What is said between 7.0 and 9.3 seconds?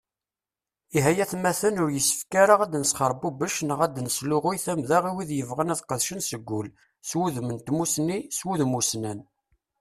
s wudem n tmusni, s wudem ussnan.